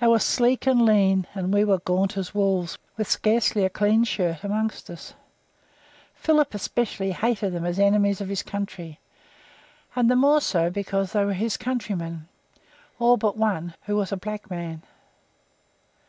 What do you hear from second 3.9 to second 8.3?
shirt among us. Philip, especially hated them as enemies of